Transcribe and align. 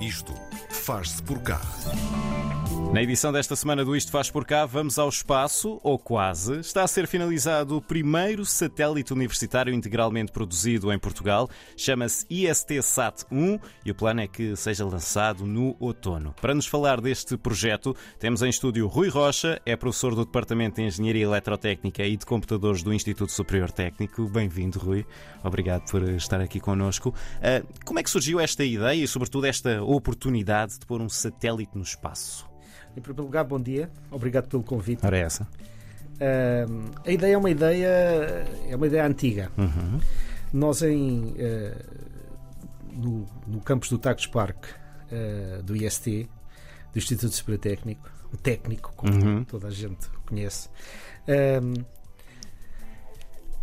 Isto 0.00 0.32
faz-se 0.70 1.22
por 1.22 1.42
cá. 1.42 1.60
Na 2.92 3.04
edição 3.04 3.32
desta 3.32 3.54
semana 3.54 3.84
do 3.84 3.94
Isto 3.94 4.10
Faz 4.10 4.32
Por 4.32 4.44
Cá, 4.44 4.66
vamos 4.66 4.98
ao 4.98 5.08
espaço, 5.08 5.80
ou 5.84 5.96
quase. 5.96 6.58
Está 6.58 6.82
a 6.82 6.88
ser 6.88 7.06
finalizado 7.06 7.76
o 7.76 7.80
primeiro 7.80 8.44
satélite 8.44 9.12
universitário 9.12 9.72
integralmente 9.72 10.32
produzido 10.32 10.92
em 10.92 10.98
Portugal. 10.98 11.48
Chama-se 11.76 12.26
IST-SAT-1 12.28 13.60
e 13.86 13.92
o 13.92 13.94
plano 13.94 14.22
é 14.22 14.26
que 14.26 14.56
seja 14.56 14.84
lançado 14.84 15.46
no 15.46 15.76
outono. 15.78 16.34
Para 16.40 16.52
nos 16.52 16.66
falar 16.66 17.00
deste 17.00 17.36
projeto, 17.36 17.94
temos 18.18 18.42
em 18.42 18.48
estúdio 18.48 18.88
Rui 18.88 19.08
Rocha, 19.08 19.62
é 19.64 19.76
professor 19.76 20.16
do 20.16 20.24
Departamento 20.24 20.80
de 20.80 20.82
Engenharia 20.82 21.22
Eletrotécnica 21.22 22.04
e 22.04 22.16
de 22.16 22.26
Computadores 22.26 22.82
do 22.82 22.92
Instituto 22.92 23.30
Superior 23.30 23.70
Técnico. 23.70 24.28
Bem-vindo, 24.28 24.80
Rui. 24.80 25.06
Obrigado 25.44 25.88
por 25.88 26.02
estar 26.10 26.40
aqui 26.40 26.58
connosco. 26.58 27.10
Uh, 27.10 27.84
como 27.84 28.00
é 28.00 28.02
que 28.02 28.10
surgiu 28.10 28.40
esta 28.40 28.64
ideia 28.64 29.04
e, 29.04 29.06
sobretudo, 29.06 29.46
esta 29.46 29.80
oportunidade 29.80 30.80
de 30.80 30.86
pôr 30.86 31.00
um 31.00 31.08
satélite 31.08 31.76
no 31.76 31.82
espaço? 31.84 32.49
Em 32.96 33.00
primeiro 33.00 33.24
lugar, 33.24 33.44
bom 33.44 33.60
dia. 33.60 33.90
Obrigado 34.10 34.48
pelo 34.48 34.62
convite. 34.62 35.04
Ora 35.04 35.18
é 35.18 35.22
essa. 35.22 35.44
Uh, 35.44 36.90
a 37.06 37.10
ideia 37.10 37.34
é 37.34 37.38
uma 37.38 37.50
ideia 37.50 37.86
é 38.68 38.76
uma 38.76 38.86
ideia 38.86 39.06
antiga. 39.06 39.50
Uhum. 39.56 40.00
Nós 40.52 40.82
em 40.82 41.30
uh, 41.30 41.76
no, 42.92 43.26
no, 43.46 43.60
campus 43.60 43.88
do 43.88 43.98
Tagus 43.98 44.26
Park 44.26 44.66
uh, 44.66 45.62
do 45.62 45.74
IST, 45.74 46.28
do 46.92 46.98
Instituto 46.98 47.34
Superior 47.34 47.60
Técnico, 47.60 48.10
o 48.32 48.36
técnico, 48.36 48.92
como 48.94 49.12
uhum. 49.12 49.44
toda 49.44 49.68
a 49.68 49.70
gente 49.70 50.08
conhece, 50.26 50.68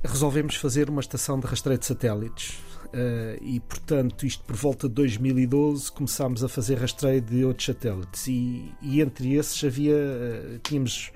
resolvemos 0.03 0.55
fazer 0.55 0.89
uma 0.89 1.01
estação 1.01 1.39
de 1.39 1.45
rastreio 1.45 1.79
de 1.79 1.85
satélites 1.85 2.59
Uh, 2.85 3.37
e, 3.41 3.59
portanto, 3.59 4.25
isto 4.25 4.43
por 4.45 4.55
volta 4.55 4.87
de 4.87 4.95
2012 4.95 5.91
começámos 5.91 6.43
a 6.43 6.47
fazer 6.47 6.75
rastreio 6.79 7.21
de 7.21 7.43
outros 7.43 7.65
satélites 7.65 8.27
e, 8.27 8.73
e 8.81 9.01
entre 9.01 9.33
esses 9.35 9.61
havia, 9.63 9.93
uh, 9.93 10.59
tínhamos 10.59 11.11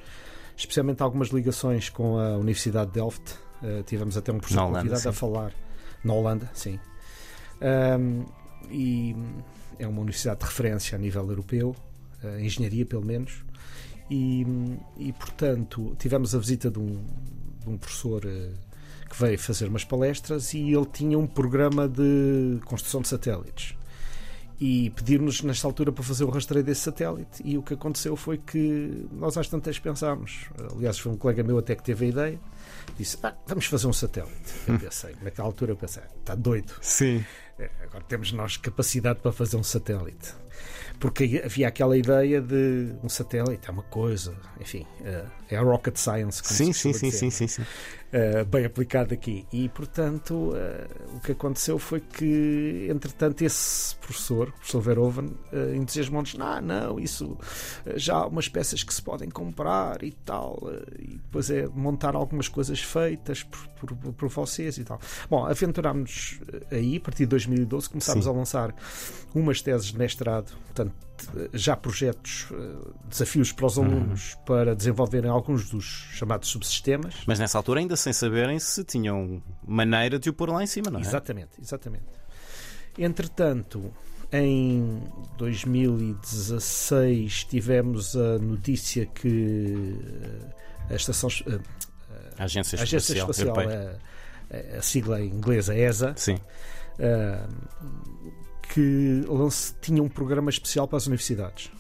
especialmente 0.58 1.02
algumas 1.02 1.30
ligações 1.30 1.90
com 1.90 2.18
a 2.18 2.38
Universidade 2.38 2.88
de 2.88 2.94
Delft. 2.96 3.36
Uh, 3.62 3.84
tivemos 3.84 4.18
até 4.18 4.32
um 4.32 4.40
professor 4.40 4.64
Holanda, 4.64 4.80
convidado 4.80 5.02
sim. 5.02 5.10
a 5.10 5.14
falar 5.14 5.54
na 6.04 6.14
Holanda, 6.14 6.50
sim. 6.54 6.80
Um, 7.62 8.26
e 8.70 9.16
é 9.80 9.88
uma 9.88 10.02
universidade 10.02 10.40
de 10.42 10.46
referência 10.46 10.96
a 10.96 11.00
nível 11.00 11.28
europeu, 11.28 11.76
engenharia 12.40 12.86
pelo 12.86 13.04
menos, 13.04 13.44
e, 14.10 14.46
e 14.98 15.12
portanto 15.14 15.96
tivemos 15.98 16.36
a 16.36 16.40
visita 16.40 16.70
de 16.70 16.80
um, 16.80 17.04
de 17.60 17.70
um 17.70 17.78
professor 17.78 18.24
que 19.12 19.22
veio 19.22 19.38
fazer 19.38 19.68
umas 19.68 19.84
palestras 19.84 20.54
e 20.54 20.72
ele 20.72 20.86
tinha 20.86 21.20
um 21.20 21.28
programa 21.28 21.88
de 21.88 22.60
construção 22.64 23.02
de 23.02 23.10
satélites. 23.10 23.76
E 24.58 24.90
pediram-nos 24.92 25.42
nesta 25.42 25.68
altura 25.68 25.92
para 25.92 26.04
fazer 26.04 26.24
o 26.24 26.30
rastreio 26.30 26.64
desse 26.64 26.82
satélite. 26.82 27.42
E 27.44 27.58
o 27.58 27.64
que 27.64 27.74
aconteceu 27.74 28.16
foi 28.16 28.38
que 28.38 29.08
nós 29.12 29.36
às 29.36 29.50
tantas 29.50 29.80
pensámos. 29.80 30.46
Aliás, 30.72 31.00
foi 31.00 31.12
um 31.12 31.18
colega 31.18 31.44
meu 31.44 31.58
até 31.58 31.76
que 31.76 31.84
teve 31.84 32.06
a 32.06 32.10
ideia. 32.10 32.40
Disse: 32.96 33.18
ah, 33.24 33.34
Vamos 33.48 33.66
fazer 33.66 33.88
um 33.88 33.94
satélite. 33.94 34.54
Eu 34.68 34.78
pensei, 34.80 35.16
naquela 35.22 35.48
altura 35.48 35.72
eu 35.72 35.76
pensei: 35.76 36.04
Está 36.20 36.36
doido. 36.36 36.74
Sim. 36.80 37.26
Agora 37.84 38.04
temos 38.08 38.32
nós 38.32 38.58
capacidade 38.58 39.20
para 39.20 39.32
fazer 39.32 39.58
um 39.58 39.64
satélite 39.64 40.34
porque 41.02 41.42
havia 41.44 41.68
aquela 41.68 41.98
ideia 41.98 42.40
de 42.40 42.94
um 43.04 43.10
satélite 43.10 43.68
é 43.68 43.72
uma 43.72 43.82
coisa, 43.82 44.36
enfim, 44.60 44.86
eh, 45.04 45.26
é 45.50 45.58
a 45.58 45.62
rocket 45.62 45.98
science. 45.98 46.44
Como 46.44 46.56
sim, 46.56 46.72
sim, 46.72 46.94
sim, 46.94 47.10
sim, 47.10 47.30
sim, 47.32 47.48
sim, 47.48 47.62
uh, 47.64 48.46
bem 48.46 48.66
aplicado 48.66 49.12
aqui. 49.12 49.46
E, 49.52 49.68
portanto, 49.70 50.54
uh, 50.54 51.16
o 51.18 51.20
que 51.20 51.32
aconteceu 51.32 51.80
foi 51.80 52.02
que, 52.02 52.88
entretanto, 52.90 53.42
esse 53.42 53.96
professor, 53.96 54.50
o 54.50 54.52
professor 54.54 54.80
Verhoeven, 54.80 55.34
entusiasmou-nos: 55.76 56.36
não, 56.36 56.62
não, 56.62 57.00
isso 57.00 57.36
já 57.96 58.18
há 58.18 58.28
umas 58.28 58.48
peças 58.48 58.84
que 58.84 58.94
se 58.94 59.02
podem 59.02 59.30
comprar 59.30 60.04
e 60.04 60.12
tal, 60.12 60.60
e 61.00 61.16
depois 61.16 61.50
é 61.50 61.68
montar 61.68 62.14
algumas 62.14 62.48
coisas 62.48 62.80
feitas 62.80 63.42
por, 63.42 63.60
por, 63.88 64.14
por 64.14 64.30
vocês 64.30 64.78
e 64.78 64.84
tal. 64.84 65.02
Bom, 65.28 65.48
aventurámos 65.48 66.40
aí, 66.72 66.98
a 66.98 67.00
partir 67.00 67.26
de 67.26 67.36
2012, 67.56 67.90
começámos 67.90 68.26
sim. 68.26 68.32
a 68.32 68.34
lançar 68.34 68.76
umas 69.34 69.62
teses 69.62 69.88
de 69.88 69.98
mestrado, 69.98 70.52
portanto, 70.66 70.94
já 71.54 71.76
projetos, 71.76 72.48
desafios 73.08 73.52
para 73.52 73.66
os 73.66 73.78
uhum. 73.78 73.86
alunos 73.86 74.34
uhum. 74.34 74.46
para 74.46 74.76
desenvolverem 74.76 75.30
alguns 75.30 75.70
dos 75.70 75.86
chamados 76.12 76.50
subsistemas. 76.50 77.16
Mas 77.28 77.40
nessa 77.40 77.58
altura 77.58 77.80
ainda 77.80 77.96
sem 77.96 78.12
saberem 78.12 78.60
se 78.60 78.84
tinham 78.84 79.42
maneira 79.66 80.18
de 80.18 80.30
o 80.30 80.34
pôr 80.34 80.50
lá 80.50 80.64
em 80.64 80.68
cima, 80.68 80.90
não 80.90 81.00
é? 81.00 81.04
Exatamente, 81.04 81.62
exatamente. 81.62 82.06
Entretanto, 82.98 83.94
em 84.32 85.04
2016 85.38 87.44
tivemos 87.46 88.16
a 88.16 88.40
notícia 88.40 89.06
que 89.06 89.96
eh, 90.90 90.94
a 90.94 90.96
estação 90.96 91.30
eh, 91.48 91.60
a 92.38 92.44
Agência 92.46 92.76
Espacial, 92.76 92.98
Agência 92.98 93.20
Espacial 93.20 93.56
a, 93.60 94.78
a, 94.78 94.82
sigla 94.82 95.22
inglesa 95.22 95.76
ESA, 95.76 96.14
Sim. 96.18 96.40
Uh, 97.02 97.48
que 98.74 99.26
lance, 99.28 99.74
tinha 99.82 100.02
um 100.02 100.08
programa 100.08 100.50
especial 100.50 100.88
para 100.88 100.98
as 100.98 101.08
universidades 101.08 101.72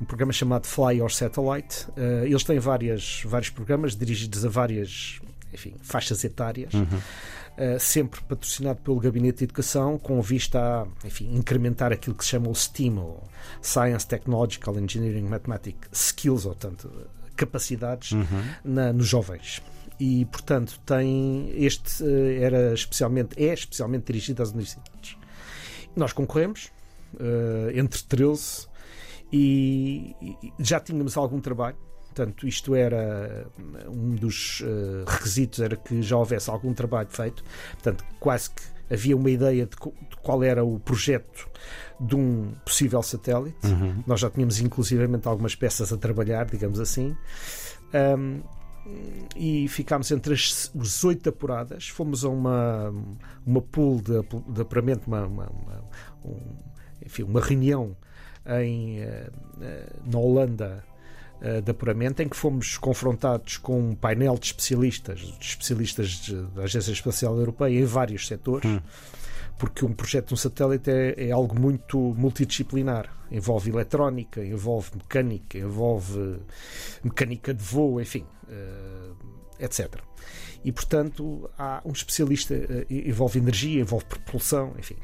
um 0.00 0.04
programa 0.04 0.32
chamado 0.32 0.66
Fly 0.66 1.00
or 1.00 1.10
Satellite. 1.10 1.86
Uh, 1.96 2.26
eles 2.26 2.44
têm 2.44 2.58
várias, 2.58 3.22
vários 3.24 3.48
programas 3.48 3.96
dirigidos 3.96 4.44
a 4.44 4.48
várias 4.50 5.20
enfim, 5.52 5.74
faixas 5.82 6.22
etárias. 6.24 6.74
Uhum. 6.74 6.84
Uh, 6.84 7.80
sempre 7.80 8.20
patrocinado 8.20 8.80
pelo 8.82 9.00
Gabinete 9.00 9.38
de 9.38 9.44
Educação, 9.44 9.98
com 9.98 10.20
vista 10.20 10.82
a 10.82 11.06
enfim, 11.06 11.34
incrementar 11.34 11.90
aquilo 11.90 12.14
que 12.14 12.22
se 12.22 12.30
chama 12.30 12.50
o 12.50 12.54
STEAM, 12.54 12.98
ou 12.98 13.26
Science, 13.62 14.06
Technological, 14.06 14.78
Engineering, 14.78 15.22
Mathematics 15.22 15.88
Skills, 15.90 16.44
ou 16.44 16.54
tanto, 16.54 16.90
capacidades 17.34 18.12
uhum. 18.12 18.24
na, 18.62 18.92
nos 18.92 19.08
jovens. 19.08 19.62
E, 19.98 20.24
portanto, 20.26 20.78
tem 20.84 21.50
este 21.54 22.02
uh, 22.02 22.42
era 22.42 22.74
especialmente, 22.74 23.42
é 23.42 23.52
especialmente 23.52 24.06
dirigido 24.06 24.42
às 24.42 24.50
universidades. 24.50 25.16
Nós 25.94 26.12
concorremos, 26.12 26.70
uh, 27.14 27.70
entre 27.74 28.02
13 28.02 28.68
e, 29.32 30.14
e 30.20 30.52
já 30.58 30.80
tínhamos 30.80 31.16
algum 31.16 31.40
trabalho. 31.40 31.76
Portanto, 32.06 32.46
isto 32.48 32.74
era 32.74 33.46
um 33.88 34.14
dos 34.14 34.60
uh, 34.60 35.04
requisitos 35.06 35.60
era 35.60 35.76
que 35.76 36.00
já 36.00 36.16
houvesse 36.16 36.48
algum 36.48 36.72
trabalho 36.72 37.08
feito. 37.10 37.44
Portanto, 37.72 38.04
quase 38.18 38.50
que 38.50 38.62
havia 38.90 39.16
uma 39.16 39.30
ideia 39.30 39.66
de, 39.66 39.76
de 39.76 40.16
qual 40.22 40.42
era 40.42 40.64
o 40.64 40.78
projeto 40.78 41.48
de 42.00 42.14
um 42.14 42.52
possível 42.64 43.02
satélite. 43.02 43.66
Uhum. 43.66 44.02
Nós 44.06 44.20
já 44.20 44.30
tínhamos 44.30 44.60
inclusivamente 44.60 45.26
algumas 45.26 45.54
peças 45.54 45.92
a 45.92 45.96
trabalhar, 45.96 46.46
digamos 46.46 46.80
assim. 46.80 47.16
Um, 47.92 48.42
e 49.36 49.68
ficámos 49.68 50.10
entre 50.10 50.34
as, 50.34 50.70
os 50.74 51.04
oito 51.04 51.28
apuradas. 51.28 51.88
Fomos 51.88 52.24
a 52.24 52.28
uma, 52.28 52.94
uma 53.44 53.60
pool 53.60 54.00
de, 54.00 54.12
de 54.52 54.60
apuramento, 54.60 55.06
uma, 55.06 55.26
uma, 55.26 55.46
uma, 55.48 55.84
um, 56.24 56.38
enfim, 57.04 57.22
uma 57.22 57.40
reunião 57.40 57.96
em, 58.62 59.02
uh, 59.04 59.30
na 60.06 60.18
Holanda 60.18 60.84
uh, 61.40 61.60
de 61.60 61.70
apuramento, 61.70 62.22
em 62.22 62.28
que 62.28 62.36
fomos 62.36 62.78
confrontados 62.78 63.58
com 63.58 63.90
um 63.90 63.94
painel 63.94 64.38
de 64.38 64.46
especialistas, 64.46 65.20
de 65.20 65.44
especialistas 65.44 66.30
da 66.54 66.62
Agência 66.62 66.92
Espacial 66.92 67.36
Europeia 67.36 67.78
em 67.78 67.84
vários 67.84 68.26
setores. 68.26 68.70
Hum. 68.70 68.80
Porque 69.58 69.84
um 69.84 69.92
projeto 69.92 70.28
de 70.28 70.34
um 70.34 70.36
satélite 70.36 70.90
é, 70.90 71.28
é 71.28 71.30
algo 71.30 71.58
muito 71.58 71.98
multidisciplinar. 71.98 73.12
Envolve 73.30 73.70
eletrónica, 73.70 74.44
envolve 74.44 74.90
mecânica, 74.94 75.58
envolve 75.58 76.40
mecânica 77.02 77.52
de 77.52 77.62
voo, 77.62 78.00
enfim, 78.00 78.24
uh, 78.48 79.16
etc. 79.58 80.00
E, 80.64 80.72
portanto, 80.72 81.48
há 81.58 81.80
um 81.84 81.92
especialista, 81.92 82.54
envolve 82.90 83.38
energia, 83.38 83.80
envolve 83.80 84.04
propulsão, 84.04 84.74
enfim. 84.78 84.96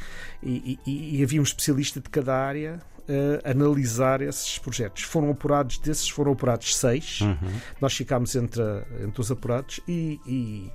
E, 0.42 0.78
e, 0.86 1.18
e 1.18 1.22
havia 1.22 1.40
um 1.40 1.44
especialista 1.44 2.00
de 2.00 2.10
cada 2.10 2.34
área 2.34 2.80
uh, 3.02 3.48
analisar 3.48 4.20
esses 4.20 4.58
projetos. 4.58 5.02
Foram 5.04 5.30
apurados, 5.30 5.78
desses 5.78 6.08
foram 6.08 6.32
apurados 6.32 6.76
seis. 6.76 7.20
Uhum. 7.20 7.36
Nós 7.80 7.94
ficámos 7.94 8.34
entre, 8.34 8.62
entre 9.02 9.20
os 9.20 9.30
apurados 9.30 9.80
e, 9.86 10.20
e, 10.26 10.70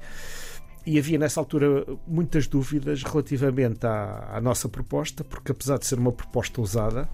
e, 0.92 1.00
havia 1.00 1.18
nessa 1.18 1.39
altura 1.39 1.86
muitas 2.07 2.48
dúvidas 2.48 3.04
relativamente 3.04 3.86
à, 3.86 4.36
à, 4.38 4.42
nossa 4.42 4.69
proposta, 4.69 5.24
porque 5.24 5.51
apesar 5.51 5.78
de 5.78 5.86
ser 5.86 6.00
uma 6.00 6.12
proposta 6.12 6.62
usada, 6.62 7.10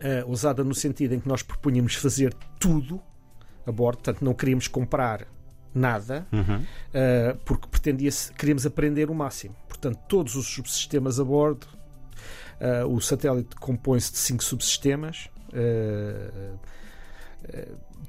uh, 0.00 0.30
usada 0.30 0.64
no 0.64 0.74
sentido 0.74 1.14
em 1.14 1.20
que 1.20 1.28
nós 1.28 1.42
propunhamos 1.42 1.94
fazer 1.94 2.34
tudo 2.58 3.00
a 3.66 3.72
bordo, 3.72 3.98
portanto 3.98 4.24
não 4.24 4.34
queríamos 4.34 4.68
comprar 4.68 5.26
nada, 5.74 6.26
uhum. 6.32 6.56
uh, 6.60 7.38
porque 7.44 7.68
pretendia 7.68 8.10
queríamos 8.36 8.66
aprender 8.66 9.10
o 9.10 9.14
máximo. 9.14 9.54
Portanto, 9.68 9.98
todos 10.08 10.34
os 10.36 10.46
subsistemas 10.46 11.18
a 11.20 11.24
bordo, 11.24 11.66
Uh, 12.62 12.86
o 12.86 13.00
satélite 13.00 13.56
compõe-se 13.56 14.12
de 14.12 14.18
cinco 14.18 14.44
subsistemas. 14.44 15.28
Uh, 15.48 16.56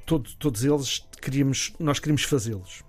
todo, 0.06 0.30
todos 0.38 0.63
eles 0.63 1.07
queríamos, 1.19 1.74
nós 1.80 1.98
queríamos 1.98 2.24
fazê-los. 2.24 2.84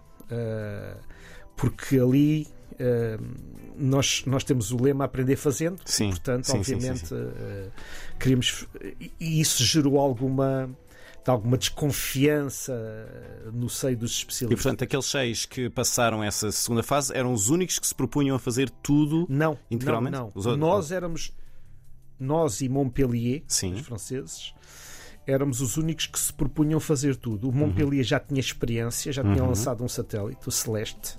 Porque 1.56 1.98
ali 1.98 2.46
Uh, 2.74 3.22
nós, 3.78 4.24
nós 4.26 4.42
temos 4.42 4.72
o 4.72 4.82
lema 4.82 5.04
aprender 5.04 5.36
fazendo, 5.36 5.80
Sim, 5.84 6.10
portanto, 6.10 6.46
sim, 6.46 6.58
obviamente, 6.58 7.06
sim, 7.06 7.14
uh, 7.14 7.70
queríamos. 8.18 8.66
E 9.20 9.40
isso 9.40 9.62
gerou 9.62 9.96
alguma. 9.96 10.68
de 11.24 11.30
alguma 11.30 11.56
desconfiança 11.56 12.74
no 13.52 13.68
seio 13.70 13.96
dos 13.96 14.10
E 14.10 14.14
especialistas. 14.16 14.62
portanto, 14.64 14.82
aqueles 14.82 15.06
seis 15.06 15.46
que 15.46 15.70
passaram 15.70 16.20
essa 16.24 16.50
segunda 16.50 16.82
fase 16.82 17.16
eram 17.16 17.32
os 17.32 17.48
únicos 17.48 17.78
que 17.78 17.86
se 17.86 17.94
propunham 17.94 18.34
a 18.34 18.40
fazer 18.40 18.68
tudo. 18.82 19.24
Não, 19.28 19.56
Integralmente? 19.70 20.16
não, 20.16 20.24
não. 20.24 20.32
Os 20.34 20.44
Nós 20.58 20.90
éramos, 20.90 21.32
nós 22.18 22.60
e 22.60 22.68
Montpellier, 22.68 23.44
Sim. 23.46 23.74
os 23.74 23.82
franceses, 23.82 24.52
éramos 25.26 25.60
os 25.60 25.76
únicos 25.76 26.06
que 26.06 26.18
se 26.18 26.32
propunham 26.32 26.78
fazer 26.80 27.16
tudo. 27.16 27.48
O 27.48 27.52
Montpellier 27.52 28.04
já 28.04 28.20
tinha 28.20 28.40
experiência, 28.40 29.12
já 29.12 29.22
tinha 29.22 29.42
Uhum. 29.42 29.48
lançado 29.48 29.82
um 29.84 29.88
satélite, 29.88 30.46
o 30.48 30.50
Celeste, 30.50 31.18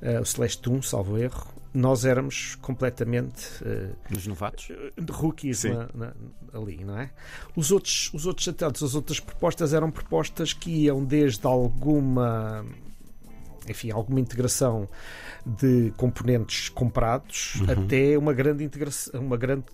eh, 0.00 0.20
o 0.20 0.24
Celeste 0.24 0.68
1, 0.70 0.82
salvo 0.82 1.18
erro. 1.18 1.46
Nós 1.74 2.04
éramos 2.06 2.54
completamente 2.56 3.62
eh, 3.64 3.90
Os 4.16 4.26
novatos. 4.26 4.68
rookies 5.10 5.58
Sim. 5.58 5.70
na- 5.74 5.88
na- 5.94 6.12
ali, 6.54 6.82
não 6.84 6.98
é? 6.98 7.10
Os 7.54 7.70
outros, 7.70 8.10
os 8.14 8.24
outros 8.24 8.44
satélites, 8.46 8.82
as 8.82 8.94
outras 8.94 9.20
propostas 9.20 9.74
eram 9.74 9.90
propostas 9.90 10.52
que 10.54 10.70
iam 10.70 11.04
desde 11.04 11.46
alguma 11.46 12.64
enfim, 13.68 13.90
alguma 13.90 14.20
integração 14.20 14.88
de 15.44 15.92
componentes 15.96 16.68
comprados 16.68 17.56
Uhum. 17.56 17.84
até 17.84 18.16
uma 18.16 18.32
grande 18.32 18.62
integração, 18.62 19.20
uma 19.20 19.36
grande 19.36 19.64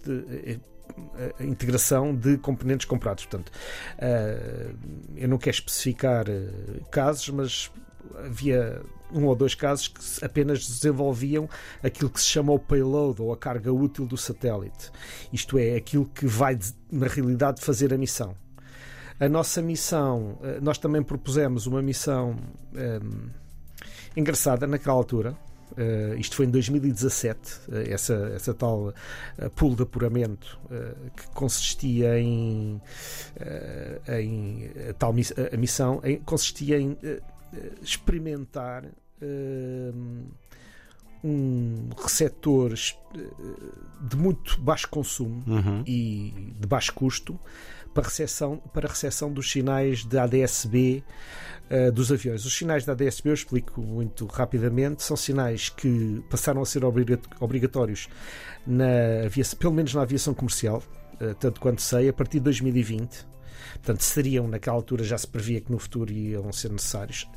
eh, 1.16 1.44
integração 1.44 2.14
de 2.14 2.38
componentes 2.38 2.86
comprados. 2.86 3.24
Portanto, 3.26 3.52
eh, 3.98 4.70
eu 5.16 5.28
não 5.28 5.38
quero 5.38 5.56
especificar 5.56 6.26
eh, 6.28 6.80
casos, 6.90 7.28
mas 7.30 7.70
havia 8.24 8.82
um 9.12 9.26
ou 9.26 9.34
dois 9.34 9.54
casos 9.54 9.88
que 9.88 10.24
apenas 10.24 10.66
desenvolviam 10.66 11.48
aquilo 11.82 12.10
que 12.10 12.20
se 12.20 12.26
chama 12.26 12.52
o 12.52 12.58
payload 12.58 13.20
ou 13.20 13.32
a 13.32 13.36
carga 13.36 13.72
útil 13.72 14.06
do 14.06 14.16
satélite. 14.16 14.90
Isto 15.32 15.58
é, 15.58 15.76
aquilo 15.76 16.06
que 16.06 16.26
vai, 16.26 16.58
na 16.90 17.06
realidade, 17.06 17.60
fazer 17.60 17.92
a 17.92 17.98
missão. 17.98 18.34
A 19.20 19.28
nossa 19.28 19.62
missão, 19.62 20.38
eh, 20.42 20.58
nós 20.60 20.78
também 20.78 21.02
propusemos 21.02 21.66
uma 21.66 21.82
missão 21.82 22.36
ehm, 22.74 23.30
engraçada 24.16 24.66
naquela 24.66 24.94
altura. 24.94 25.36
Eh, 25.76 26.16
isto 26.18 26.36
foi 26.36 26.46
em 26.46 26.50
2017, 26.50 27.60
eh, 27.72 27.92
essa, 27.92 28.14
essa 28.34 28.52
tal 28.54 28.92
eh, 29.38 29.48
pool 29.50 29.74
de 29.74 29.82
apuramento 29.82 30.58
que 31.16 31.26
consistia 31.34 32.18
em, 32.18 32.80
em 34.08 34.70
a 34.88 34.92
tal 34.94 35.12
miss- 35.12 35.34
a 35.52 35.56
missão 35.56 36.00
em- 36.04 36.18
consistia 36.18 36.78
em 36.80 36.96
experimentar 37.82 38.84
um 41.24 41.88
receptor 42.02 42.72
de 42.74 44.16
muito 44.16 44.60
baixo 44.60 44.88
consumo 44.88 45.42
Uhum. 45.46 45.84
e 45.86 46.52
de 46.58 46.66
baixo 46.66 46.92
custo 46.92 47.38
para 47.92 48.04
recepção, 48.04 48.56
para 48.72 48.88
recepção 48.88 49.32
dos 49.32 49.50
sinais 49.50 50.04
de 50.04 50.18
ADS-B 50.18 51.02
eh, 51.70 51.90
dos 51.90 52.10
aviões. 52.12 52.44
Os 52.44 52.56
sinais 52.56 52.84
de 52.84 52.90
ADS-B, 52.90 53.30
eu 53.30 53.34
explico 53.34 53.80
muito 53.80 54.26
rapidamente, 54.26 55.02
são 55.02 55.16
sinais 55.16 55.68
que 55.68 56.22
passaram 56.30 56.62
a 56.62 56.66
ser 56.66 56.84
obriga- 56.84 57.18
obrigatórios 57.40 58.08
na 58.66 59.24
aviação, 59.26 59.58
pelo 59.58 59.72
menos 59.74 59.94
na 59.94 60.02
aviação 60.02 60.34
comercial, 60.34 60.82
eh, 61.20 61.34
tanto 61.38 61.60
quanto 61.60 61.82
sei, 61.82 62.08
a 62.08 62.12
partir 62.12 62.38
de 62.38 62.44
2020. 62.44 63.26
Portanto, 63.74 64.02
seriam, 64.02 64.46
naquela 64.48 64.76
altura 64.76 65.04
já 65.04 65.16
se 65.18 65.26
previa 65.26 65.60
que 65.60 65.70
no 65.70 65.78
futuro 65.78 66.12
iam 66.12 66.52
ser 66.52 66.70
necessários, 66.70 67.28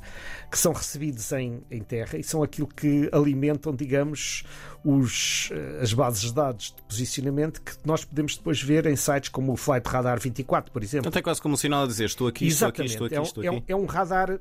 que 0.52 0.58
são 0.58 0.74
recebidos 0.74 1.32
em, 1.32 1.62
em 1.72 1.82
terra 1.82 2.18
e 2.18 2.24
são 2.24 2.44
aquilo 2.44 2.68
que 2.68 3.10
alimentam, 3.12 3.74
digamos, 3.76 4.44
os, 4.84 5.50
eh, 5.52 5.80
as 5.82 5.94
bases 5.94 6.22
de 6.24 6.34
dados 6.34 6.74
de 6.76 6.82
posicionamento 6.84 7.62
que 7.62 7.74
nós 7.86 8.06
podemos 8.06 8.38
depois 8.38 8.62
ver 8.62 8.86
em 8.86 8.96
sites 8.96 9.30
como 9.30 9.52
o 9.54 9.58
Flight 9.58 9.88
Radar 9.88 10.20
24, 10.20 10.72
por 10.72 10.84
exemplo. 10.84 11.08
Então 11.10 11.20
é 11.20 11.24
quase 11.24 11.42
como 11.42 11.56
um 11.56 11.58
sinal 11.58 11.84
a 11.84 11.88
dizer 11.88 12.06
estou 12.06 12.28
aqui, 12.28 12.48
estou 12.48 12.68
aqui, 12.68 12.82
Exatamente. 12.84 12.92
estou 12.94 13.06
aqui, 13.08 13.16
é, 13.16 13.22
estou 13.22 13.44
é 13.44 13.52
um- 13.52 13.58
aqui. 13.58 13.72
é 13.72 13.76
um 13.76 13.86
radar 13.86 14.40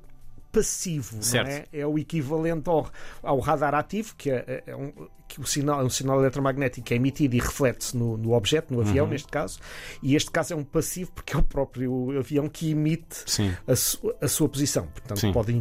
passivo, 0.54 1.22
Certo. 1.22 1.48
não 1.48 1.54
é? 1.54 1.64
É 1.72 1.86
o 1.86 1.98
equivalente 1.98 2.68
ao, 2.68 2.88
ao 3.22 3.38
radar 3.40 3.74
ativo, 3.74 4.14
que 4.16 4.30
é, 4.30 4.62
é 4.66 4.76
um, 4.76 4.92
que 5.26 5.40
o 5.40 5.46
sinal, 5.46 5.80
é 5.80 5.84
um 5.84 5.90
sinal 5.90 6.20
eletromagnético 6.20 6.86
que 6.86 6.94
é 6.94 6.96
emitido 6.96 7.34
e 7.34 7.40
reflete-se 7.40 7.96
no, 7.96 8.16
no 8.16 8.32
objeto, 8.34 8.72
no 8.72 8.80
Uhum. 8.80 8.88
avião, 8.88 9.06
neste 9.06 9.28
caso, 9.28 9.58
e 10.02 10.14
este 10.14 10.30
caso 10.30 10.52
é 10.52 10.56
um 10.56 10.62
passivo 10.64 11.10
porque 11.12 11.34
é 11.34 11.38
o 11.38 11.42
próprio 11.42 12.16
avião 12.18 12.48
que 12.48 12.70
emite 12.70 13.24
a, 13.66 13.74
su- 13.74 14.14
a 14.20 14.28
sua 14.28 14.48
posição. 14.48 14.86
Portanto, 14.86 15.18
Sim. 15.20 15.32
pode, 15.32 15.52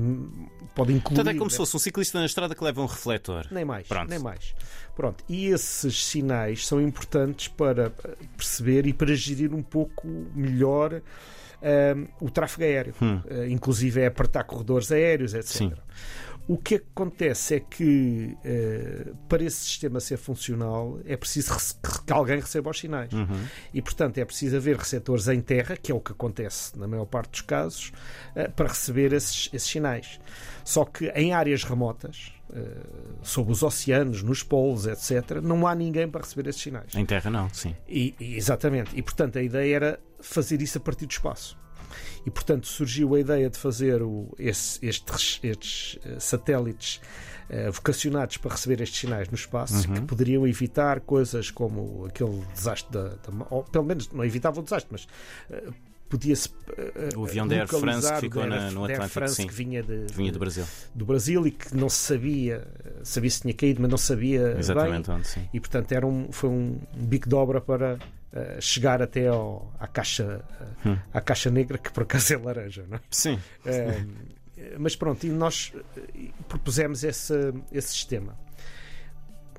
pode 0.75 0.94
incluir. 0.94 1.16
Portanto, 1.16 1.36
é 1.36 1.38
como 1.38 1.50
se 1.50 1.56
né? 1.56 1.57
fosse 1.57 1.75
um 1.75 1.80
ciclista 1.80 2.19
na 2.19 2.25
estrada 2.25 2.54
que 2.54 2.63
leva 2.63 2.81
um 2.81 2.86
refletor. 2.86 3.48
Nem 3.51 3.66
mais, 3.66 3.88
Pronto. 3.88 4.10
nem 4.10 4.19
mais. 4.19 4.54
Pronto. 4.96 5.24
E 5.28 5.48
esses 5.48 6.06
sinais 6.06 6.68
são 6.68 6.80
importantes 6.80 7.48
para 7.48 7.89
perceber 8.38 8.86
e 8.86 8.94
para 8.94 9.16
gerir 9.16 9.54
um 9.54 9.63
pouco 9.63 10.07
melhor 10.36 11.01
o 12.21 12.30
tráfego 12.30 12.63
aéreo, 12.63 12.94
Eh, 13.27 13.48
inclusive 13.50 14.01
é 14.01 14.07
apertar 14.07 14.44
corredores 14.44 14.92
aéreos, 14.92 15.33
etc. 15.33 15.62
Hum. 15.62 15.69
Sim. 15.69 15.74
O 16.45 16.57
que 16.57 16.75
acontece 16.75 17.56
é 17.56 17.60
que 17.62 18.36
eh, 18.44 19.13
para 19.30 19.44
esse 19.45 19.63
sistema 19.63 20.01
ser 20.01 20.18
funcional 20.18 21.00
é 21.06 21.15
preciso 21.15 21.54
que 22.06 22.12
alguém 22.12 22.38
receba 22.42 22.69
os 22.69 22.77
sinais. 22.77 23.13
Uhum. 23.13 23.45
E, 23.74 23.81
portanto, 23.81 24.18
é 24.18 24.25
preciso 24.25 24.57
haver 24.57 24.75
receptores 24.75 25.30
em 25.30 25.39
terra, 25.39 25.77
que 25.77 25.89
é 25.89 25.95
o 25.95 26.01
que 26.01 26.12
acontece 26.12 26.77
na 26.77 26.86
maior 26.86 27.06
parte 27.06 27.31
dos 27.31 27.42
casos, 27.42 27.94
eh, 28.36 28.50
para 28.50 28.68
receber 28.68 29.13
esses, 29.13 29.50
esses 29.54 29.69
sinais. 29.69 30.19
Só 30.65 30.83
que 30.83 31.07
em 31.15 31.31
áreas 31.33 31.63
remotas, 31.63 32.33
eh, 32.54 32.60
sob 33.21 33.50
os 33.50 33.63
oceanos, 33.63 34.21
nos 34.21 34.44
polos, 34.44 34.86
etc., 34.86 35.39
não 35.42 35.65
há 35.65 35.74
ninguém 35.74 36.10
para 36.10 36.24
receber 36.24 36.50
esses 36.50 36.62
sinais. 36.62 36.94
Em 36.94 37.06
terra, 37.06 37.31
não, 37.31 37.48
sim. 37.54 37.74
E, 37.88 38.15
e- 38.19 38.36
exatamente. 38.36 38.92
E, 38.98 39.01
portanto, 39.01 39.38
a 39.39 39.42
ideia 39.42 39.75
era 39.77 40.00
fazer 40.24 40.62
isso 40.62 40.78
a 40.78 40.81
partir 40.81 41.06
do 41.06 41.12
espaço. 41.12 41.58
E, 42.25 42.31
portanto, 42.31 42.66
surgiu 42.68 43.14
a 43.14 43.20
ideia 43.20 43.50
de 43.50 43.58
fazer 43.58 44.02
o- 44.02 44.34
esse- 44.40 44.80
estes, 44.84 45.40
estes, 45.44 46.00
eh, 46.04 46.20
satélites 46.20 47.00
eh, 47.50 47.70
vocacionados 47.70 48.38
para 48.38 48.52
receber 48.52 48.81
estes 48.81 49.00
sinais 49.02 49.28
no 49.28 49.36
espaço, 49.36 49.88
Uhum. 49.88 49.96
que 49.96 50.02
poderiam 50.02 50.48
evitar 50.48 51.02
coisas 51.02 51.52
como 51.52 52.06
aquele 52.08 52.42
desastre 52.54 52.92
da. 52.92 53.10
da- 53.10 53.46
ou, 53.50 53.64
pelo 53.66 53.84
menos 53.86 54.10
não 54.12 54.24
evitava 54.24 54.60
o 54.62 54.64
desastre, 54.64 54.88
mas 54.92 55.08
eh, 55.52 55.68
podia-se. 56.10 56.50
eh, 56.78 57.10
O 57.16 57.25
avião 57.25 57.46
da 57.48 57.56
Air 57.58 57.68
France 57.68 58.12
que 58.14 58.20
ficou 58.22 58.48
na- 58.48 58.72
no 58.72 58.81
da 58.81 58.88
Air 58.88 58.94
Atlântico, 58.96 59.10
France 59.10 59.36
sim. 59.36 59.48
que 59.48 59.54
vinha 59.54 59.84
de, 59.84 60.06
Vinha 60.14 60.31
do 60.31 60.40
Brasil. 60.40 60.66
do 60.96 61.06
Brasil 61.06 61.46
e 61.46 61.52
que 61.52 61.75
não 61.75 61.90
se 61.90 61.98
sabia, 61.98 62.66
sabia 63.04 63.30
se 63.30 63.42
tinha 63.42 63.54
caído, 63.54 63.81
mas 63.81 63.92
não 63.92 63.98
sabia 63.98 64.56
Exatamente 64.58 65.08
bem 65.08 65.16
onde, 65.18 65.28
sim. 65.28 65.48
e 65.54 65.60
portanto 65.60 65.92
era 65.92 66.08
um, 66.08 66.31
foi 66.31 66.50
um 66.50 66.80
bico 66.96 67.28
de 67.28 67.36
obra 67.36 67.60
para 67.60 68.00
eh, 68.33 68.57
chegar 68.59 69.01
até 69.01 69.27
ao, 69.27 69.74
à, 69.79 69.88
caixa, 69.88 70.43
eh, 70.60 70.89
Hum. 70.89 70.98
à 71.13 71.22
caixa 71.22 71.50
negra, 71.51 71.77
que 71.77 71.91
por 71.91 72.03
acaso 72.03 72.34
é 72.34 72.38
laranja. 72.38 72.86
Não 72.89 72.98
é? 72.98 73.01
Sim. 73.12 73.39
Eh, 73.65 74.03
mas 74.77 74.96
pronto, 74.96 75.25
e 75.25 75.29
nós 75.29 75.74
eh, 75.98 76.29
propusemos 76.48 77.03
esse, 77.03 77.34
esse 77.72 77.89
sistema. 77.89 78.38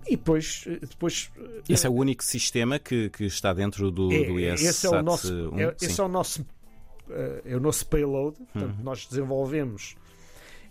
E 0.07 0.17
depois, 0.17 0.65
eh, 0.67 0.79
depois 0.87 1.31
Esse 1.69 1.87
é 1.87 1.91
o 1.91 1.95
único 1.95 2.23
sistema 2.25 2.79
que, 2.79 3.09
que 3.11 3.25
está 3.25 3.53
dentro 3.53 3.91
do, 3.91 4.13
é, 4.13 4.25
do 4.25 4.39
IS 4.41 4.63
esse 4.63 4.87
é 4.87 4.91
o 4.91 5.03
nosso, 5.03 5.33
um, 5.51 5.59
é, 5.59 5.75
esse 5.81 6.01
é 6.01 6.05
o 6.05 6.09
nosso, 6.09 6.47
eh, 7.11 7.43
é 7.47 7.57
o 7.57 7.61
nosso 7.61 7.87
payload. 7.87 8.37
Portanto, 8.53 8.77
Uhum. 8.79 8.85
nós 8.85 9.07
desenvolvemos 9.07 9.95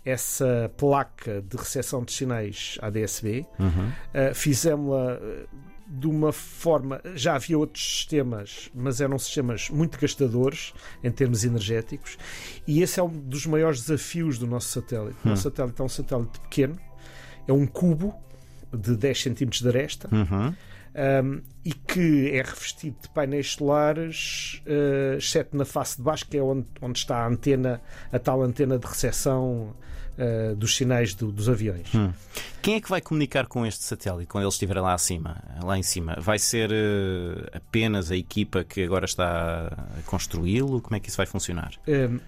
essa 0.04 0.70
placa 0.76 1.40
de 1.42 1.56
recepção 1.56 2.04
de 2.04 2.12
sinais 2.12 2.78
ADSB. 2.82 3.46
Uhum. 3.58 3.88
Uh, 3.88 4.34
fizemos-la 4.34 5.14
uh, 5.14 5.48
de 5.86 6.06
uma 6.06 6.32
forma. 6.32 7.00
Já 7.14 7.36
havia 7.36 7.58
outros 7.58 7.84
sistemas, 7.84 8.70
mas 8.74 9.00
eram 9.00 9.18
sistemas 9.18 9.68
muito 9.70 9.98
gastadores 9.98 10.72
em 11.02 11.10
termos 11.10 11.44
energéticos, 11.44 12.18
e 12.66 12.82
esse 12.82 12.98
é 12.98 13.02
um 13.02 13.08
dos 13.08 13.46
maiores 13.46 13.80
desafios 13.82 14.38
do 14.38 14.46
nosso 14.46 14.68
satélite. 14.68 15.16
O 15.24 15.28
nosso 15.28 15.42
satélite 15.42 15.80
é 15.80 15.84
um 15.84 15.88
satélite 15.88 16.40
pequeno, 16.40 16.78
é 17.46 17.52
um 17.52 17.66
cubo 17.66 18.14
de 18.72 18.96
10 18.96 19.22
cm 19.22 19.50
de 19.50 19.68
aresta. 19.68 20.08
Uhum. 20.12 20.54
um, 21.24 21.42
e 21.64 21.72
que 21.72 22.30
é 22.30 22.42
revestido 22.42 22.96
de 23.02 23.08
painéis 23.08 23.52
solares, 23.52 24.62
uh, 24.66 25.16
exceto 25.16 25.56
na 25.56 25.64
face 25.64 25.96
de 25.96 26.02
baixo, 26.02 26.26
que 26.26 26.36
é 26.36 26.42
onde, 26.42 26.66
onde 26.82 26.98
está 26.98 27.24
a 27.24 27.26
antena, 27.26 27.80
a 28.12 28.18
tal 28.18 28.42
antena 28.42 28.78
de 28.78 28.86
recepção 28.86 29.74
uh, 30.18 30.54
dos 30.56 30.76
sinais 30.76 31.14
do- 31.14 31.30
dos 31.32 31.48
aviões. 31.48 31.94
Hum. 31.94 32.12
Quem 32.62 32.76
é 32.76 32.80
que 32.80 32.88
vai 32.88 33.00
comunicar 33.00 33.46
com 33.46 33.66
este 33.66 33.84
satélite 33.84 34.26
quando 34.26 34.44
ele 34.44 34.48
estiver 34.52 34.80
lá 34.80 34.94
acima, 34.94 35.42
lá 35.62 35.76
em 35.78 35.82
cima? 35.82 36.16
Vai 36.18 36.38
ser 36.38 36.70
eh, 36.72 37.50
apenas 37.52 38.10
a 38.10 38.16
equipa 38.16 38.64
que 38.64 38.82
agora 38.82 39.04
está 39.04 39.66
a 39.66 40.02
construí-lo? 40.06 40.80
Como 40.80 40.96
é 40.96 41.00
que 41.00 41.08
isso 41.10 41.18
vai 41.18 41.26
funcionar? 41.26 41.72
Um, 41.86 42.18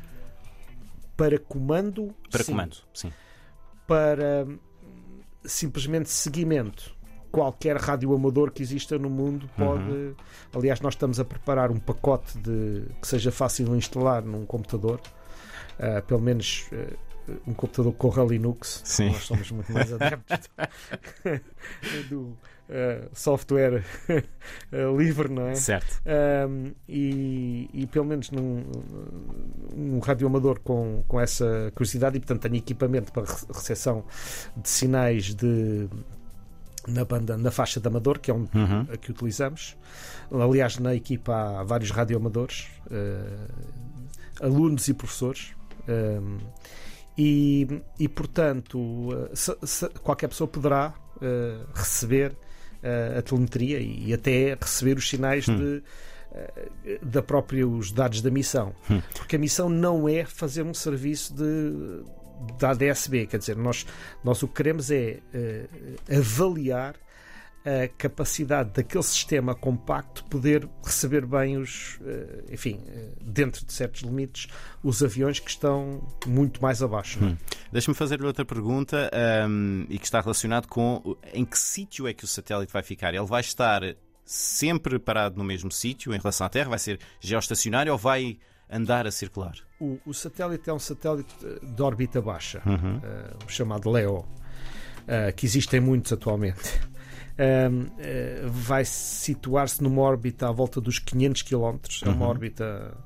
para 1.17 1.39
comando, 1.39 2.15
Para 2.31 2.43
sim. 2.45 2.53
comando, 2.53 2.77
sim. 2.93 3.11
para 3.87 4.45
hum, 4.47 4.59
simplesmente 5.45 6.11
seguimento. 6.11 6.95
Qualquer 7.33 7.77
radioamador 7.77 8.51
que 8.51 8.63
exista 8.63 8.99
no 8.99 9.09
mundo 9.11 9.49
pode. 9.57 9.83
Uhum. 9.91 10.15
Aliás, 10.55 10.81
nós 10.81 10.95
estamos 10.95 11.19
a 11.21 11.25
preparar 11.25 11.71
um 11.71 11.79
pacote 11.79 12.37
de 12.39 12.83
que 13.01 13.07
seja 13.09 13.31
fácil 13.33 13.67
de 13.67 13.73
instalar 13.77 14.23
num 14.23 14.45
computador. 14.47 15.01
Ah, 15.79 16.01
pelo 16.07 16.21
menos 16.21 16.67
ah, 16.73 16.95
um 17.47 17.55
computador 17.55 17.93
corra 17.95 18.25
Linux. 18.25 18.83
Sim. 18.85 19.11
Nós 19.11 19.25
somos 19.25 19.51
muito 19.51 19.73
mais 19.73 19.93
adeptos 19.93 20.49
do 22.09 22.21
uh, 22.21 22.37
software 23.13 23.85
uh, 24.09 24.97
livre, 24.99 25.29
não 25.29 25.49
é? 25.49 25.55
Certo. 25.55 26.01
Um, 26.49 26.73
e, 26.89 27.69
e 27.73 27.87
pelo 27.87 28.05
menos 28.05 28.31
num, 28.31 28.65
um 29.75 29.99
radioamador 29.99 30.61
com, 30.61 31.05
com 31.07 31.21
essa 31.21 31.71
curiosidade, 31.75 32.17
e 32.17 32.21
portanto 32.21 32.43
tenho 32.43 32.57
equipamento 32.57 33.13
para 33.13 33.25
recepção 33.53 34.05
de 34.57 34.69
sinais 34.69 35.35
de 35.35 35.89
na 36.87 37.05
banda, 37.05 37.37
na 37.37 37.51
faixa 37.51 37.81
de 37.81 37.89
amador, 37.89 38.21
que 38.21 38.31
é 38.31 38.35
um, 38.35 38.47
Uhum. 38.55 38.87
a 38.93 38.97
que 38.97 39.11
utilizamos. 39.11 39.77
Aliás, 40.31 40.79
na 40.79 40.95
equipa 40.95 41.35
há 41.35 41.65
vários 41.65 41.91
radioamadores, 41.91 42.69
uh, 42.87 43.53
alunos 44.41 44.87
e 44.87 44.95
professores. 44.95 45.53
Um, 45.89 46.39
e, 47.17 47.81
e, 47.99 48.09
portanto, 48.09 48.79
uh, 48.79 49.31
se- 49.35 49.57
se- 49.65 49.89
qualquer 50.03 50.29
pessoa 50.29 50.47
poderá 50.49 50.95
uh, 51.17 51.67
receber 51.75 52.33
uh, 52.33 53.19
a 53.19 53.23
telemetria 53.23 53.81
e, 53.81 54.13
até 54.13 54.57
receber 54.61 54.97
os 54.97 55.09
sinais 55.09 55.49
Hum. 55.49 55.57
de, 55.57 55.83
da 57.03 57.23
própria 57.23 57.67
os 57.67 57.91
dados 57.91 58.21
da 58.21 58.31
missão. 58.31 58.75
Hum. 58.91 59.01
Porque 59.15 59.37
a 59.37 59.39
missão 59.39 59.69
não 59.71 60.07
é 60.09 60.25
fazer 60.25 60.63
um 60.63 60.75
serviço 60.75 61.35
de 61.35 62.05
da 62.59 62.73
ADSB, 62.73 63.27
quer 63.27 63.39
dizer, 63.39 63.57
nós, 63.57 63.87
nós 64.23 64.43
o 64.43 64.49
que 64.49 64.55
queremos 64.57 64.91
é 64.91 65.21
uh, 65.35 66.19
avaliar 66.19 66.95
a 67.67 67.89
capacidade 67.99 68.71
daquele 68.71 69.03
sistema 69.03 69.55
compacto 69.55 70.25
poder 70.27 70.69
receber 70.85 71.27
bem 71.27 71.57
os, 71.57 71.97
uh, 72.01 72.45
enfim, 72.53 72.75
uh, 72.87 73.25
dentro 73.25 73.67
de 73.67 73.73
certos 73.73 74.03
limites, 74.03 74.47
os 74.85 75.03
aviões 75.03 75.41
que 75.41 75.51
estão 75.51 76.07
muito 76.27 76.63
mais 76.63 76.81
abaixo. 76.83 77.19
é? 77.25 77.37
Deixa-me 77.73 77.97
fazer-lhe 77.97 78.25
outra 78.25 78.45
pergunta 78.45 79.11
ahm, 79.13 79.85
e 79.91 79.99
que 79.99 80.05
está 80.05 80.21
relacionado 80.21 80.69
com 80.69 81.17
em 81.35 81.45
que 81.45 81.59
sítio 81.59 82.07
é 82.07 82.15
que 82.15 82.25
o 82.25 82.29
satélite 82.29 82.73
vai 82.73 82.83
ficar? 82.85 83.13
Ele 83.13 83.27
vai 83.27 83.41
estar 83.41 83.83
sempre 84.25 84.99
parado 84.99 85.37
no 85.37 85.45
mesmo 85.45 85.71
sítio 85.73 86.15
em 86.15 86.19
relação 86.19 86.47
à 86.47 86.51
Terra? 86.51 86.71
Vai 86.71 86.79
ser 86.79 87.01
geoestacionário 87.21 87.93
ou 87.93 87.99
vai 87.99 88.39
andar 88.71 89.07
a 89.07 89.11
circular? 89.11 89.55
O, 89.81 89.99
o 90.07 90.15
satélite 90.15 90.71
é 90.71 90.73
um 90.73 90.79
satélite 90.79 91.35
eh, 91.45 91.59
de 91.65 91.83
órbita 91.83 92.21
baixa, 92.21 92.63
Uhum. 92.67 93.01
eh, 93.03 93.31
o 93.47 93.49
chamado 93.49 93.91
LEO, 93.91 94.25
eh, 95.07 95.31
que 95.33 95.47
existem 95.47 95.81
muitos 95.81 96.13
atualmente. 96.13 96.81
Eh, 97.39 98.43
vai 98.47 98.85
situar-se 98.85 99.83
numa 99.83 100.01
órbita 100.03 100.49
à 100.49 100.53
volta 100.53 100.81
dos 100.81 100.99
500 100.99 101.43
km, 101.43 101.77
é 102.05 102.09
uma 102.09 102.17
Uhum. 102.25 102.31
órbita 102.31 102.97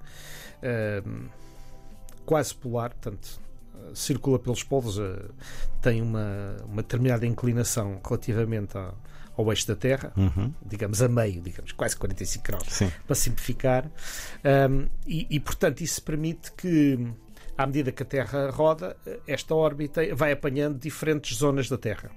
quase 2.25 2.55
polar, 2.55 2.91
portanto, 2.91 3.41
eh, 3.75 3.91
circula 3.95 4.39
pelos 4.39 4.63
polos, 4.63 4.99
eh, 4.99 5.25
tem 5.83 6.01
uma, 6.03 6.57
uma 6.65 6.83
determinada 6.83 7.27
inclinação 7.27 8.01
relativamente 8.07 8.77
à- 8.79 8.95
ao 9.37 9.51
eixo 9.51 9.67
da 9.67 9.75
Terra, 9.75 10.13
Uhum. 10.17 10.53
digamos 10.65 11.01
a 11.03 11.09
meio, 11.09 11.41
digamos, 11.41 11.73
quase 11.73 11.97
45 11.97 12.45
graus 12.47 12.67
Sim. 12.69 12.91
para 13.07 13.15
simplificar. 13.17 13.87
Um, 14.45 14.87
e, 15.07 15.27
e, 15.31 15.41
portanto, 15.41 15.81
isso 15.81 16.03
permite 16.03 16.53
que, 16.53 16.99
à 17.57 17.67
medida 17.67 17.91
que 17.91 18.03
a 18.03 18.07
Terra 18.07 18.51
roda, 18.51 18.97
esta 19.27 19.55
órbita 19.55 20.03
vai 20.15 20.33
apanhando 20.33 20.79
diferentes 20.79 21.37
zonas 21.39 21.69
da 21.71 21.79
Terra. 21.79 22.11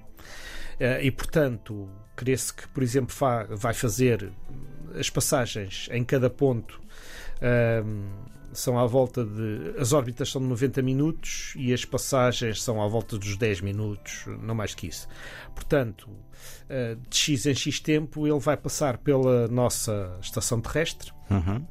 Uh, 0.80 1.02
e, 1.02 1.10
portanto, 1.10 1.88
crê-se 2.16 2.52
que, 2.52 2.68
por 2.68 2.82
exemplo, 2.82 3.14
vai 3.50 3.74
fazer 3.74 4.30
as 4.98 5.10
passagens 5.10 5.88
em 5.90 6.04
cada 6.04 6.30
ponto. 6.30 6.80
um, 7.84 8.34
são 8.54 8.78
à 8.78 8.86
volta 8.86 9.24
de. 9.24 9.74
As 9.78 9.92
órbitas 9.92 10.30
são 10.30 10.40
de 10.40 10.46
90 10.46 10.80
minutos 10.80 11.54
e 11.56 11.72
as 11.72 11.84
passagens 11.84 12.62
são 12.62 12.80
à 12.80 12.86
volta 12.86 13.18
dos 13.18 13.36
10 13.36 13.60
minutos, 13.60 14.26
não 14.40 14.54
mais 14.54 14.74
que 14.74 14.86
isso. 14.86 15.08
Portanto, 15.54 16.08
uh, 16.08 16.96
de 17.08 17.16
X 17.16 17.46
em 17.46 17.54
X 17.54 17.80
tempo, 17.80 18.26
ele 18.26 18.38
vai 18.38 18.56
passar 18.56 18.98
pela 18.98 19.48
nossa 19.48 20.16
estação 20.20 20.60
terrestre, 20.60 21.12
Uhum. 21.30 21.66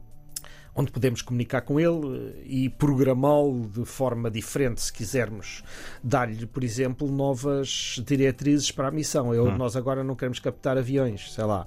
Onde 0.75 0.91
podemos 0.91 1.21
comunicar 1.21 1.61
com 1.61 1.79
ele 1.79 2.33
eh, 2.37 2.43
e 2.45 2.69
programá-lo 2.69 3.67
de 3.67 3.85
forma 3.85 4.29
diferente, 4.31 4.81
se 4.81 4.91
quisermos 4.91 5.63
dar-lhe, 6.03 6.45
por 6.47 6.63
exemplo, 6.63 7.07
novas 7.11 8.01
diretrizes 8.05 8.71
para 8.71 8.87
a 8.87 8.91
missão. 8.91 9.33
Eu, 9.33 9.55
Nós 9.57 9.75
agora 9.75 10.03
não 10.03 10.15
queremos 10.15 10.39
captar 10.39 10.77
aviões, 10.77 11.31
sei 11.33 11.43
lá, 11.43 11.65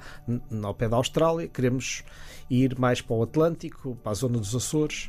ao 0.63 0.75
pé 0.75 0.89
da 0.89 0.97
Austrália, 0.97 1.47
queremos 1.47 2.03
ir 2.51 2.79
mais 2.79 3.01
para 3.01 3.15
o 3.17 3.23
Atlântico, 3.23 3.97
para 4.03 4.13
a 4.13 4.15
zona 4.15 4.39
dos 4.39 4.55
Açores, 4.55 5.09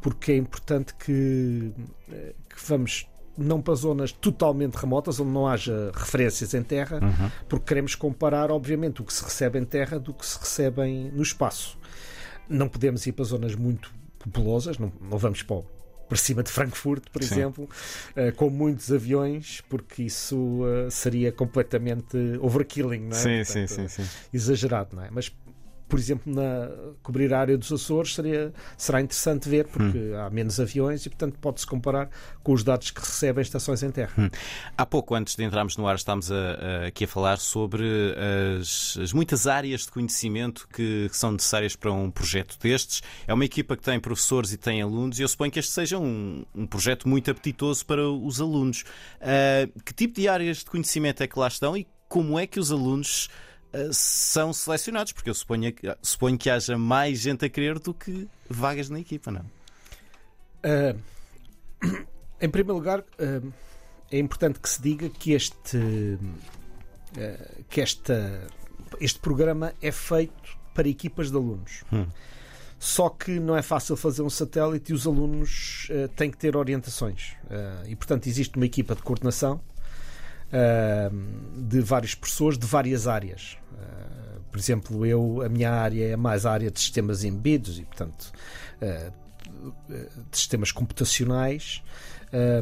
porque 0.00 0.32
é 0.32 0.36
importante 0.36 0.94
que, 0.94 1.72
eh, 2.12 2.34
que 2.48 2.56
vamos 2.66 3.06
não 3.36 3.62
para 3.62 3.74
zonas 3.74 4.10
totalmente 4.10 4.74
remotas, 4.74 5.20
onde 5.20 5.30
não 5.30 5.46
haja 5.46 5.92
referências 5.94 6.54
em 6.54 6.62
terra, 6.62 6.98
Uhum. 7.00 7.30
porque 7.48 7.66
queremos 7.66 7.94
comparar, 7.94 8.50
obviamente, 8.50 9.00
o 9.00 9.04
que 9.04 9.12
se 9.12 9.22
recebe 9.22 9.58
em 9.60 9.64
terra 9.64 9.98
do 9.98 10.12
que 10.12 10.26
se 10.26 10.38
recebe 10.40 10.82
em- 10.82 11.10
no 11.12 11.22
espaço. 11.22 11.78
Não 12.48 12.68
podemos 12.68 13.06
ir 13.06 13.12
para 13.12 13.24
zonas 13.24 13.54
muito 13.54 13.92
populosas, 14.18 14.78
não, 14.78 14.92
não 15.00 15.18
vamos 15.18 15.42
para, 15.42 15.62
para 16.08 16.16
cima 16.16 16.42
de 16.42 16.50
Frankfurt, 16.50 17.04
por 17.12 17.22
Sim. 17.22 17.34
exemplo, 17.34 17.68
eh, 18.16 18.32
com 18.32 18.48
muitos 18.50 18.90
aviões, 18.92 19.62
porque 19.68 20.04
isso 20.04 20.60
eh, 20.66 20.90
seria 20.90 21.30
completamente 21.30 22.16
overkilling, 22.40 23.00
não 23.00 23.16
é? 23.16 23.20
Sim, 23.20 23.44
sim, 23.44 23.66
Portanto, 23.66 23.88
sim, 23.90 24.02
sim. 24.02 24.08
exagerado, 24.32 24.96
não 24.96 25.04
é? 25.04 25.10
Mas, 25.10 25.30
por 25.88 25.98
exemplo, 25.98 26.32
na, 26.32 26.70
cobrir 27.02 27.32
a 27.32 27.40
área 27.40 27.56
dos 27.58 27.72
Açores 27.72 28.14
seria, 28.14 28.52
será 28.76 29.00
interessante 29.00 29.48
ver, 29.48 29.66
porque 29.66 30.12
há 30.16 30.30
menos 30.30 30.60
aviões 30.60 31.04
e, 31.06 31.08
portanto, 31.08 31.38
pode-se 31.40 31.66
comparar 31.66 32.10
com 32.42 32.52
os 32.52 32.62
dados 32.62 32.90
que 32.90 33.00
recebem 33.00 33.42
estações 33.42 33.82
em 33.82 33.90
terra. 33.90 34.30
Há 34.76 34.86
pouco, 34.86 35.14
antes 35.14 35.34
de 35.36 35.44
entrarmos 35.44 35.76
no 35.76 35.86
ar, 35.86 35.96
estávamos 35.96 36.30
aqui 36.86 37.04
a 37.04 37.08
falar 37.08 37.38
sobre 37.38 37.86
as, 38.60 38.98
as 39.02 39.12
muitas 39.12 39.46
áreas 39.46 39.82
de 39.82 39.92
conhecimento 39.92 40.68
que, 40.72 41.08
que 41.08 41.16
são 41.16 41.32
necessárias 41.32 41.74
para 41.74 41.92
um 41.92 42.10
projeto 42.10 42.58
destes. 42.60 43.02
É 43.26 43.34
uma 43.34 43.44
equipa 43.44 43.76
que 43.76 43.82
tem 43.82 43.98
professores 43.98 44.52
e 44.52 44.56
tem 44.56 44.82
alunos, 44.82 45.18
e 45.18 45.22
eu 45.22 45.28
suponho 45.28 45.50
que 45.50 45.58
este 45.58 45.72
seja 45.72 45.98
um, 45.98 46.44
um 46.54 46.66
projeto 46.66 47.08
muito 47.08 47.30
apetitoso 47.30 47.84
para 47.84 48.08
os 48.08 48.40
alunos. 48.40 48.84
Ah, 49.20 49.68
que 49.84 49.94
tipo 49.94 50.20
de 50.20 50.28
áreas 50.28 50.58
de 50.58 50.66
conhecimento 50.66 51.22
é 51.22 51.26
que 51.26 51.38
lá 51.38 51.48
estão 51.48 51.76
e 51.76 51.86
como 52.08 52.38
é 52.38 52.46
que 52.46 52.58
os 52.58 52.72
alunos 52.72 53.28
são 53.92 54.52
selecionados? 54.52 55.12
Porque 55.12 55.30
eu 55.30 55.34
suponho, 55.34 55.72
que- 55.72 55.96
suponho 56.02 56.38
que 56.38 56.48
haja 56.50 56.76
mais 56.78 57.18
gente 57.20 57.44
a 57.44 57.48
querer 57.48 57.78
do 57.78 57.92
que 57.94 58.28
vagas 58.48 58.88
na 58.88 59.00
equipa, 59.00 59.30
não? 59.30 59.44
Ah, 60.62 60.94
em 62.40 62.48
primeiro 62.48 62.74
lugar, 62.74 63.04
ah, 63.18 63.46
é 64.10 64.18
importante 64.18 64.58
que 64.58 64.68
se 64.68 64.80
diga 64.80 65.08
que 65.08 65.32
este, 65.32 66.18
ah, 67.16 67.50
que 67.68 67.80
esta, 67.80 68.46
este 69.00 69.18
programa 69.18 69.72
é 69.82 69.92
feito 69.92 70.56
para 70.74 70.88
equipas 70.88 71.30
de 71.30 71.36
alunos. 71.36 71.82
Hum. 71.92 72.06
Só 72.78 73.08
que 73.08 73.40
não 73.40 73.56
é 73.56 73.62
fácil 73.62 73.96
fazer 73.96 74.22
um 74.22 74.30
satélite 74.30 74.92
e 74.92 74.94
os 74.94 75.04
alunos 75.04 75.88
têm 76.14 76.30
que 76.30 76.36
ter 76.36 76.56
orientações. 76.56 77.32
E, 77.88 77.96
portanto, 77.96 78.28
existe 78.28 78.54
uma 78.54 78.66
equipa 78.66 78.94
de 78.94 79.02
coordenação 79.02 79.60
de 81.56 81.80
várias 81.80 82.14
pessoas 82.14 82.58
de 82.58 82.66
várias 82.66 83.06
áreas. 83.06 83.56
Ah, 83.78 84.38
por 84.50 84.58
exemplo, 84.58 85.06
eu, 85.06 85.42
a 85.42 85.48
minha 85.48 85.70
área 85.70 86.12
é 86.12 86.16
mais 86.16 86.46
a 86.46 86.52
área 86.52 86.70
de 86.70 86.80
sistemas 86.80 87.24
embebidos 87.24 87.78
e, 87.78 87.84
portanto, 87.84 88.32
ah, 88.80 89.12
de 90.30 90.36
sistemas 90.36 90.72
computacionais, 90.72 91.82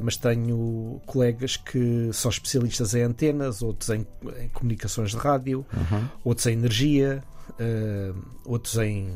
mas 0.03 0.17
tenho 0.17 1.01
colegas 1.05 1.57
que 1.57 2.11
são 2.13 2.31
especialistas 2.31 2.95
em 2.95 3.03
antenas, 3.03 3.61
outros 3.61 3.91
em, 3.91 4.07
em 4.41 4.49
comunicações 4.51 5.11
de 5.11 5.17
rádio, 5.17 5.67
outros 6.25 6.47
em 6.47 6.53
energia, 6.53 7.25
outros 8.45 8.77
em 8.79 9.11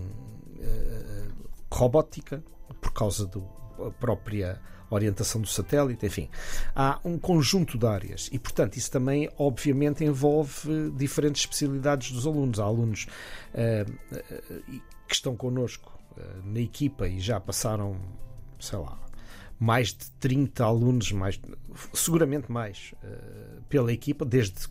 robótica, 1.71 2.43
por 2.81 2.93
causa 2.93 3.27
da 3.27 3.91
própria 4.00 4.61
orientação 4.90 5.40
do 5.40 5.49
satélite, 5.49 6.04
enfim. 6.06 6.28
Há 6.75 6.99
um 7.04 7.18
conjunto 7.18 7.78
de 7.78 7.87
áreas 7.87 8.28
e, 8.32 8.38
portanto, 8.38 8.76
isso 8.76 8.90
também, 8.90 9.30
obviamente, 9.38 10.04
envolve 10.04 10.90
diferentes 10.97 11.42
especialidades 11.42 12.11
dos 12.11 12.26
alunos. 12.26 12.59
Há 12.59 12.64
alunos 12.64 13.06
ah, 13.54 13.87
ah, 14.12 14.18
que 15.06 15.14
estão 15.14 15.37
connosco 15.37 15.92
ah, 16.18 16.23
na 16.44 16.61
equipa 16.61 17.09
e 17.09 17.20
já 17.20 17.38
passaram, 17.40 17.97
sei 18.59 18.78
lá, 18.78 18.99
mais 19.59 19.88
de 19.88 20.11
30 20.12 20.64
alunos, 20.64 21.12
mais, 21.12 21.38
seguramente 21.92 22.50
mais, 22.50 22.94
pela 23.68 23.92
equipa, 23.92 24.25
desde 24.25 24.66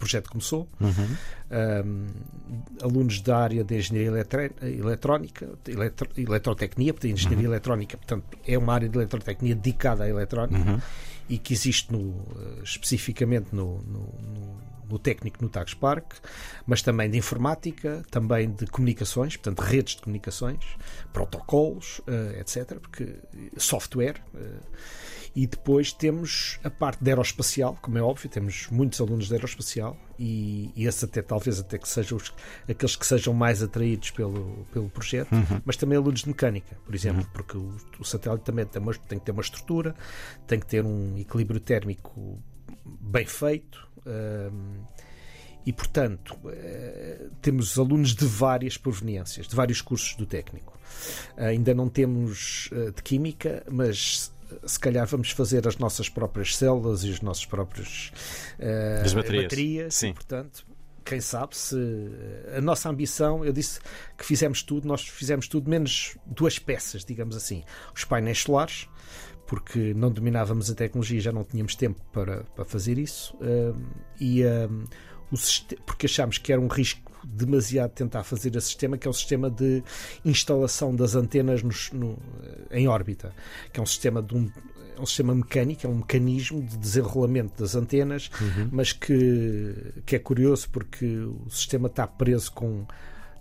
projeto 0.00 0.28
começou. 0.30 0.68
Um, 1.50 2.06
alunos 2.82 3.20
da 3.20 3.38
área 3.38 3.62
de 3.64 3.76
engenharia 3.76 4.08
eletrónica, 4.62 5.48
eletro, 5.68 6.08
eletrotecnia, 6.16 6.92
porque 6.94 7.08
engenharia 7.08 7.46
eletrónica, 7.46 7.96
portanto, 7.96 8.24
é 8.46 8.56
uma 8.58 8.72
área 8.74 8.88
de 8.88 8.96
eletrotecnia 8.96 9.54
dedicada 9.54 10.04
à 10.04 10.08
eletrónica 10.08 10.82
e 11.28 11.38
que 11.38 11.52
existe 11.52 11.92
no, 11.92 12.10
eh, 12.36 12.62
especificamente 12.64 13.48
no, 13.54 13.78
no- 13.82 14.14
no- 14.34 14.59
no 14.90 14.98
técnico 14.98 15.38
no 15.42 15.48
Tagus 15.48 15.74
Park, 15.74 16.14
mas 16.66 16.82
também 16.82 17.10
de 17.10 17.18
informática, 17.18 18.02
também 18.10 18.50
de 18.50 18.66
comunicações, 18.66 19.36
portanto, 19.36 19.60
redes 19.60 19.96
de 19.96 20.02
comunicações, 20.02 20.64
protocolos, 21.12 22.00
uh, 22.00 22.38
etc., 22.40 22.78
porque 22.78 23.16
software. 23.56 24.16
Uh, 24.34 24.60
e 25.34 25.46
depois 25.46 25.92
temos 25.92 26.58
a 26.64 26.70
parte 26.70 27.02
de 27.02 27.10
aeroespacial, 27.10 27.78
como 27.80 27.96
é 27.96 28.02
óbvio, 28.02 28.28
temos 28.28 28.66
muitos 28.70 29.00
alunos 29.00 29.28
de 29.28 29.34
aeroespacial 29.34 29.96
e, 30.18 30.72
e 30.74 30.86
esses 30.86 31.04
até 31.04 31.22
talvez 31.22 31.60
até 31.60 31.78
que 31.78 31.88
sejam 31.88 32.18
os, 32.18 32.32
aqueles 32.68 32.96
que 32.96 33.06
sejam 33.06 33.32
mais 33.32 33.62
atraídos 33.62 34.10
pelo, 34.10 34.66
pelo 34.72 34.88
projeto, 34.90 35.32
uhum. 35.32 35.60
mas 35.64 35.76
também 35.76 35.96
alunos 35.96 36.22
de 36.22 36.28
mecânica, 36.28 36.76
por 36.84 36.94
exemplo, 36.94 37.22
uhum. 37.22 37.28
porque 37.32 37.56
o, 37.56 37.76
o, 38.00 38.04
satélite 38.04 38.44
também 38.44 38.66
tem, 38.66 38.82
uma, 38.82 38.92
tem 38.92 39.18
que 39.18 39.24
ter 39.24 39.32
uma 39.32 39.42
estrutura, 39.42 39.94
tem 40.46 40.58
que 40.58 40.66
ter 40.66 40.84
um 40.84 41.16
equilíbrio 41.16 41.60
térmico 41.60 42.42
bem 42.84 43.26
feito. 43.26 43.88
E, 45.64 45.72
portanto, 45.72 46.36
eh, 46.46 47.26
temos 47.42 47.78
alunos 47.78 48.14
de 48.14 48.24
várias 48.24 48.76
proveniências, 48.78 49.46
de 49.46 49.54
vários 49.54 49.82
cursos 49.82 50.14
do 50.14 50.24
técnico. 50.24 50.78
ainda 51.36 51.74
não 51.74 51.88
temos 51.88 52.70
eh, 52.72 52.90
de 52.90 53.02
Química, 53.02 53.62
mas 53.70 54.32
se 54.66 54.80
calhar 54.80 55.06
vamos 55.06 55.30
fazer 55.30 55.68
as 55.68 55.76
nossas 55.76 56.08
próprias 56.08 56.56
células 56.56 57.04
e 57.04 57.10
os 57.10 57.20
nossos 57.20 57.46
próprios 57.46 58.10
uh, 58.58 59.04
as 59.04 59.12
baterias. 59.12 59.44
baterias 59.44 59.94
Sim. 59.94 60.08
E, 60.08 60.14
portanto, 60.14 60.66
quem 61.04 61.20
sabe 61.20 61.56
se 61.56 61.76
a 62.56 62.60
nossa 62.60 62.88
ambição, 62.88 63.44
eu 63.44 63.52
disse 63.52 63.80
que 64.18 64.24
fizemos 64.24 64.62
tudo, 64.62 64.88
nós 64.88 65.06
fizemos 65.06 65.46
tudo 65.46 65.70
menos 65.70 66.16
duas 66.26 66.58
peças, 66.58 67.04
digamos 67.04 67.36
assim, 67.36 67.62
os 67.94 68.04
painéis 68.04 68.42
solares, 68.42 68.88
porque 69.50 69.92
não 69.94 70.12
dominávamos 70.12 70.70
a 70.70 70.76
tecnologia, 70.76 71.18
já 71.20 71.32
não 71.32 71.42
tínhamos 71.42 71.74
tempo 71.74 72.00
para, 72.12 72.44
para 72.54 72.64
fazer 72.64 72.96
isso, 72.98 73.36
uh, 73.38 73.76
e 74.20 74.44
uh, 74.44 74.84
o, 75.28 75.36
porque 75.84 76.06
achámos 76.06 76.38
que 76.38 76.52
era 76.52 76.60
um 76.60 76.68
risco 76.68 77.10
demasiado 77.24 77.90
tentar 77.90 78.22
fazer 78.22 78.56
a 78.56 78.60
sistema, 78.60 78.96
que 78.96 79.08
é 79.08 79.10
o 79.10 79.12
sistema 79.12 79.50
de 79.50 79.82
instalação 80.24 80.94
das 80.94 81.16
antenas 81.16 81.64
nos, 81.64 81.90
no, 81.90 82.16
em 82.70 82.86
órbita, 82.86 83.34
que 83.72 83.80
é 83.80 83.82
um 83.82 83.86
sistema 83.86 84.22
de 84.22 84.36
um, 84.36 84.48
é 84.96 85.00
um 85.00 85.06
sistema 85.06 85.34
mecânico, 85.34 85.84
é 85.84 85.90
um 85.90 85.96
mecanismo 85.96 86.62
de 86.62 86.76
desenrolamento 86.76 87.60
das 87.60 87.74
antenas, 87.74 88.30
uhum. 88.40 88.68
mas 88.70 88.92
que, 88.92 89.74
que 90.06 90.14
é 90.14 90.20
curioso 90.20 90.70
porque 90.70 91.04
o 91.04 91.50
sistema 91.50 91.88
está 91.88 92.06
preso 92.06 92.52
com, 92.52 92.86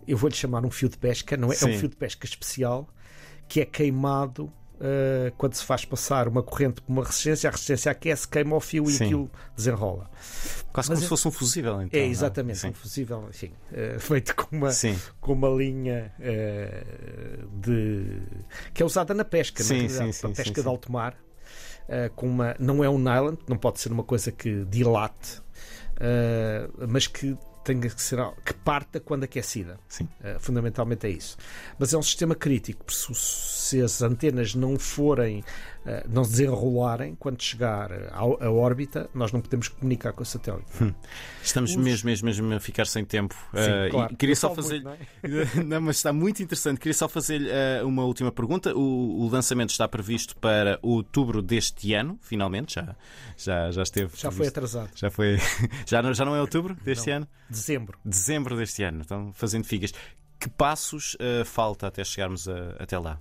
eu 0.08 0.18
vou-lhe 0.18 0.36
chamar 0.36 0.66
um 0.66 0.72
fio 0.72 0.90
de 0.90 0.98
pesca, 0.98 1.38
não 1.38 1.52
é? 1.52 1.56
Sim. 1.56 1.68
É 1.68 1.76
um 1.76 1.78
fio 1.78 1.88
de 1.88 1.96
pesca 1.96 2.26
especial 2.26 2.90
que 3.48 3.62
é 3.62 3.66
queimado 3.66 4.52
Uh, 4.80 5.30
quando 5.38 5.56
se 5.56 5.64
faz 5.66 5.84
passar 5.84 6.30
uma 6.30 6.42
corrente 6.42 6.82
por 6.82 6.90
uma 6.90 7.04
resistência, 7.04 7.50
a 7.50 7.52
resistência 7.52 7.92
aquece, 7.92 8.26
queima 8.26 8.56
o 8.56 8.62
fio 8.62 8.86
Sim. 8.86 8.92
e 8.92 9.06
aquilo 9.06 9.32
desenrola. 9.54 10.10
Quase 10.72 10.88
Mas 10.88 10.88
como 10.88 10.98
é, 10.98 11.02
se 11.02 11.08
fosse 11.08 11.28
um 11.28 11.32
fusível, 11.32 11.82
então. 11.82 12.00
É, 12.00 12.06
exatamente, 12.06 12.66
um 12.66 12.74
fusível, 12.74 13.26
enfim, 13.30 13.52
uh, 13.74 14.00
feito 14.00 14.34
com 14.36 14.56
uma, 14.56 14.70
com 15.20 15.34
uma 15.34 15.50
linha 15.50 16.14
uh, 16.18 17.48
de. 17.60 18.22
que 18.74 18.82
é 18.82 18.86
usada 18.86 19.14
na 19.14 19.26
pesca, 19.26 19.62
sim, 19.64 19.84
na 19.84 19.90
sim, 19.90 20.12
sim, 20.14 20.34
pesca 20.34 20.62
de 20.62 20.68
alto 20.68 20.90
mar. 20.90 21.14
com 22.16 22.28
uma, 22.28 22.56
não 22.58 22.82
é 22.82 22.90
um 22.90 22.98
nylon, 22.98 23.36
não 23.50 23.58
pode 23.58 23.82
ser 23.82 23.92
uma 23.92 24.04
coisa 24.04 24.32
que 24.32 24.64
dilate, 24.64 25.42
mas 26.88 27.06
que 27.06 27.38
tem 27.64 27.80
que 27.80 27.90
ser 28.02 28.20
que 28.46 28.54
parta 28.54 29.00
quando 29.00 29.24
aquecida. 29.24 29.80
Sim. 29.88 30.06
Uh, 30.22 30.40
fundamentalmente 30.40 31.06
é 31.08 31.10
isso. 31.10 31.38
Mas 31.78 31.94
é 31.94 31.98
um 31.98 32.02
sistema 32.02 32.36
crítico, 32.36 32.92
se, 32.92 33.14
se 33.14 33.82
as 33.82 34.02
antenas 34.02 34.56
não 34.56 34.78
forem 34.78 35.44
eh, 35.86 36.06
não 36.10 36.26
se 36.26 36.32
desenrolarem, 36.32 37.16
quando 37.16 37.42
chegar 37.42 37.90
à, 38.12 38.26
órbita, 38.52 39.10
nós 39.14 39.32
não 39.32 39.40
podemos 39.40 39.70
comunicar 39.70 40.12
com 40.12 40.22
o 40.22 40.26
satélite. 40.26 40.66
Hum. 40.82 40.94
Estamos 41.42 41.72
Os... 41.72 41.78
mesmo, 41.78 42.08
mesmo, 42.08 42.26
mesmo 42.28 42.54
a 42.54 42.60
ficar 42.60 42.86
sem 42.86 43.06
tempo. 43.06 43.34
Sim, 43.54 43.88
uh, 43.88 43.92
claro. 43.92 44.16
Queria 44.16 44.36
só 44.36 44.54
fazer. 44.54 44.84
Muito, 44.84 45.00
não, 45.24 45.40
é? 45.40 45.64
não, 45.64 45.82
mas 45.82 45.96
está 45.96 46.12
muito 46.12 46.44
interessante. 46.44 46.80
Queria 46.80 46.94
só 46.94 47.08
fazer 47.08 47.42
uh, 47.42 47.88
uma 47.88 48.04
última 48.04 48.32
pergunta. 48.32 48.76
O, 48.76 49.22
o, 49.22 49.30
lançamento 49.30 49.70
está 49.72 49.88
previsto 49.88 50.36
para 50.36 50.78
outubro 50.82 51.42
deste 51.42 51.94
ano, 51.94 52.20
finalmente. 52.22 52.76
Já, 52.76 52.96
já, 53.38 53.72
já 53.72 53.82
esteve. 53.82 54.12
Já 54.16 54.30
foi 54.30 54.48
atrasado. 54.48 54.90
Já 54.94 55.10
foi. 55.10 55.40
já, 55.88 56.04
não, 56.04 56.14
já 56.14 56.26
não 56.26 56.36
é 56.36 56.42
outubro 56.42 56.76
deste 56.84 57.10
não. 57.10 57.18
ano? 57.18 57.28
Dezembro. 57.60 58.00
Dezembro 58.04 58.58
deste 58.58 58.84
ano. 58.84 59.02
Então, 59.02 59.32
fazendo 59.34 59.66
figas. 59.66 59.94
Que 60.40 60.50
passos 60.50 61.16
uh, 61.16 61.44
falta 61.44 61.88
até 61.88 62.04
chegarmos 62.04 62.48
a, 62.48 62.76
até 62.80 62.98
lá? 62.98 63.20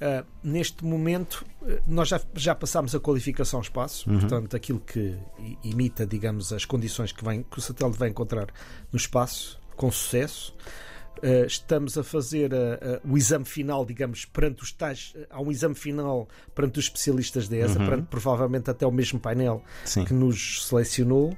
Uh, 0.00 0.24
neste 0.42 0.82
momento, 0.82 1.44
uh, 1.60 1.78
nós 1.86 2.08
já, 2.08 2.18
já 2.34 2.54
passámos 2.54 2.94
a 2.94 3.00
qualificação 3.00 3.60
espaço, 3.60 4.08
uhum. 4.08 4.18
portanto, 4.18 4.56
aquilo 4.56 4.80
que 4.80 5.14
imita, 5.62 6.06
digamos, 6.06 6.54
as 6.54 6.64
condições 6.64 7.12
que, 7.12 7.22
vem, 7.22 7.42
que 7.42 7.58
o 7.58 7.60
satélite 7.60 7.98
vai 7.98 8.08
encontrar 8.08 8.46
no 8.90 8.96
espaço, 8.96 9.60
com 9.76 9.90
sucesso. 9.92 10.54
Uh, 11.18 11.44
estamos 11.44 11.98
a 11.98 12.02
fazer 12.02 12.50
o 13.06 13.18
exame 13.18 13.44
final, 13.44 13.84
digamos, 13.84 14.24
perante 14.24 14.62
os 14.62 14.72
tais. 14.72 15.14
há 15.28 15.38
um 15.38 15.50
exame 15.50 15.74
final 15.74 16.26
perante 16.54 16.78
os 16.78 16.86
especialistas 16.86 17.46
da 17.46 17.58
ESA, 17.58 17.78
uhum. 17.78 17.84
perante 17.84 18.06
provavelmente 18.06 18.70
até 18.70 18.86
o 18.86 18.90
mesmo 18.90 19.20
painel 19.20 19.62
Sim. 19.84 20.06
que 20.06 20.14
nos 20.14 20.66
selecionou. 20.66 21.36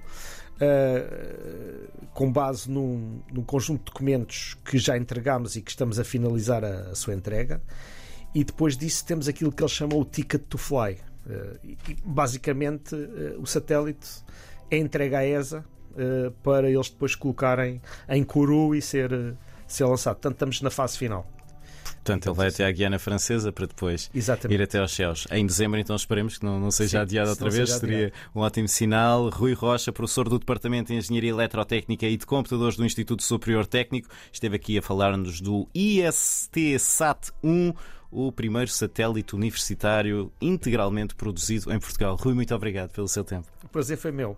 Uh, 0.61 1.89
com 2.13 2.31
base 2.31 2.71
num, 2.71 3.21
num, 3.33 3.43
conjunto 3.43 3.81
de 3.81 3.85
documentos 3.87 4.57
que 4.65 4.79
já 4.79 4.97
entregámos 4.97 5.57
e 5.57 5.63
que 5.63 5.71
estamos 5.71 5.99
a 5.99 6.05
finalizar 6.05 6.63
a, 6.65 6.91
a 6.91 6.95
sua 6.95 7.15
entrega 7.15 7.61
e 8.33 8.45
depois 8.45 8.77
disso 8.77 9.05
temos 9.05 9.27
aquilo 9.27 9.51
que 9.51 9.61
ele 9.61 9.71
chamou 9.71 10.03
o 10.03 10.05
ticket 10.05 10.43
to 10.43 10.59
fly. 10.59 10.99
Uh, 11.27 11.59
e, 11.65 11.77
basicamente, 12.05 12.95
uh, 12.95 13.41
o 13.41 13.47
satélite 13.47 14.23
é 14.71 14.77
entregue 14.77 15.15
à 15.15 15.27
ESA 15.27 15.65
para 16.43 16.71
eles 16.71 16.89
depois 16.89 17.15
colocarem 17.15 17.83
em 18.09 18.25
Kourou 18.25 18.75
e 18.75 18.81
ser, 18.81 19.11
ser 19.67 19.85
lançado. 19.85 20.15
Portanto, 20.15 20.33
estamos 20.33 20.63
na 20.63 20.71
fase 20.71 20.97
final. 20.97 21.31
Portanto, 22.03 22.29
ele 22.29 22.35
vai 22.37 22.49
até 22.49 22.67
à 22.67 22.73
Guiana 22.73 22.99
Francesa 22.99 23.53
para 23.53 23.67
depois 23.67 24.11
Exatamente. 24.13 24.59
ir 24.59 24.63
até 24.63 24.79
aos 24.81 24.93
céus. 24.93 25.27
Em 25.31 25.47
dezembro, 25.47 25.79
então 25.79 25.95
esperemos 25.95 26.37
que 26.37 26.45
não, 26.45 26.59
não 26.59 26.71
seja 26.73 26.99
Sim, 26.99 27.03
adiado 27.03 27.31
outra 27.31 27.49
vez. 27.49 27.71
Seria 27.71 28.13
um 28.35 28.41
ótimo 28.41 28.67
sinal. 28.67 29.29
Rui 29.29 29.53
Rocha, 29.55 29.93
professor 29.93 30.29
do 30.29 30.39
Departamento 30.39 30.93
de 30.93 30.99
Engenharia 30.99 31.31
Eletrotécnica 31.31 32.07
e 32.07 32.17
de 32.17 32.27
Computadores 32.27 32.77
do 32.77 32.85
Instituto 32.85 33.23
Superior 33.23 33.67
Técnico, 33.67 34.09
esteve 34.33 34.57
aqui 34.57 34.77
a 34.77 34.83
falar-nos 34.83 35.41
do 35.41 35.69
IST 35.73 36.77
SAT 36.79 37.31
1 37.43 37.73
o 38.11 38.31
primeiro 38.31 38.71
satélite 38.71 39.35
universitário 39.35 40.31
integralmente 40.41 41.15
produzido 41.15 41.73
em 41.73 41.79
Portugal. 41.79 42.17
Rui, 42.17 42.35
muito 42.35 42.55
obrigado 42.55 42.91
pelo 42.91 43.09
seu 43.09 43.25
tempo. 43.25 43.47
O 43.65 43.69
prazer 43.69 43.97
foi 43.97 44.13
meu. 44.13 44.37